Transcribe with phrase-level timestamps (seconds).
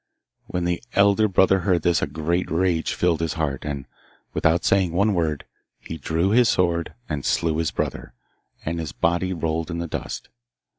[0.47, 3.85] When the elder brother heard this a great rage filled his heart, and,
[4.33, 5.45] without saying one word,
[5.79, 8.15] he drew his sword and slew his brother,
[8.65, 10.29] and his body rolled in the dust.